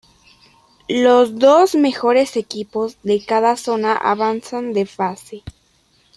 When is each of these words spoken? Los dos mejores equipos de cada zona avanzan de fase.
Los 0.89 1.37
dos 1.37 1.75
mejores 1.75 2.35
equipos 2.35 2.97
de 3.03 3.23
cada 3.23 3.55
zona 3.55 3.93
avanzan 3.95 4.73
de 4.73 4.87
fase. 4.87 5.43